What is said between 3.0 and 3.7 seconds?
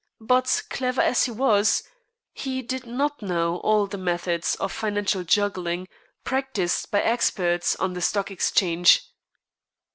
know